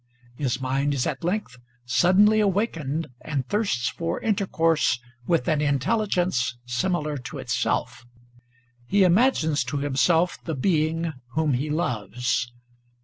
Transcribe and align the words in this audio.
His 0.35 0.59
mind 0.59 0.95
is 0.95 1.05
at 1.05 1.23
length 1.23 1.57
suddenly 1.85 2.39
awakened 2.39 3.05
and 3.23 3.47
thirsts 3.47 3.87
for 3.89 4.19
intercourse 4.19 4.97
with 5.27 5.47
an 5.47 5.59
intellig'ence 5.59 6.55
similar 6.65 7.19
to 7.19 7.37
itself. 7.37 8.07
He 8.87 9.01
imag 9.01 9.47
es 9.47 9.63
to 9.65 9.77
himself 9.77 10.39
the 10.43 10.55
Being 10.55 11.13
whom 11.35 11.53
he 11.53 11.69
loves. 11.69 12.51